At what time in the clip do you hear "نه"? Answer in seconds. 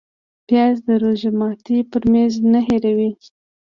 2.51-2.59